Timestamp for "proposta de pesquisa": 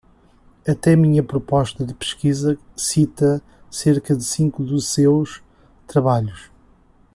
1.21-2.57